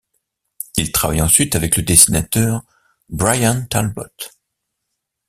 Il 0.77 0.91
travaille 0.91 1.21
ensuite 1.21 1.55
avec 1.55 1.77
le 1.77 1.83
dessinateur 1.83 2.63
Bryan 3.09 3.67
Talbot. 3.67 4.07